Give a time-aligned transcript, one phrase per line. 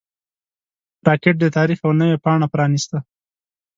[1.07, 2.97] راکټ د تاریخ یوه نوې پاڼه پرانیسته